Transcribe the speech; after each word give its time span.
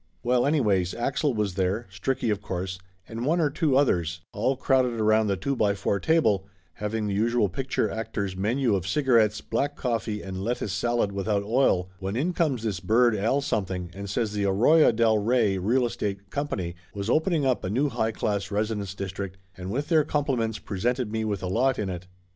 Well 0.23 0.47
anyways, 0.47 0.95
Axel 0.95 1.35
was 1.35 1.53
there, 1.53 1.85
Stricky, 1.91 2.31
of 2.31 2.41
course, 2.41 2.79
and 3.07 3.23
one 3.23 3.39
or 3.39 3.51
two 3.51 3.77
others, 3.77 4.21
all 4.33 4.57
crowded 4.57 4.99
around 4.99 5.27
the 5.27 5.37
two 5.37 5.55
by 5.55 5.75
four 5.75 5.99
table, 5.99 6.47
having 6.73 7.05
the 7.05 7.13
usual 7.13 7.49
picture 7.49 7.87
actor's 7.87 8.35
menu 8.35 8.73
of 8.75 8.87
cigarettes, 8.87 9.41
black 9.41 9.75
coffee 9.75 10.23
and 10.23 10.43
lettuce 10.43 10.73
salad 10.73 11.11
without 11.11 11.43
oil, 11.43 11.91
when 11.99 12.15
in 12.15 12.33
comes 12.33 12.63
this 12.63 12.79
bird 12.79 13.15
Al 13.15 13.41
Something 13.41 13.91
and 13.93 14.09
says 14.09 14.33
the 14.33 14.45
Arroyo 14.45 14.91
del 14.91 15.19
Rey 15.19 15.59
Real 15.59 15.85
Estate 15.85 16.31
Company 16.31 16.75
was 16.95 17.07
opening 17.07 17.45
up 17.45 17.63
a 17.63 17.69
new 17.69 17.87
high 17.89 18.11
class 18.11 18.49
residence 18.49 18.95
district 18.95 19.37
and 19.55 19.69
with 19.69 19.89
their 19.89 20.03
com 20.03 20.25
pliments 20.25 20.57
presented 20.65 21.11
me 21.11 21.23
with 21.23 21.43
a 21.43 21.47
lot 21.47 21.77
in 21.77 21.89
it. 21.89 22.07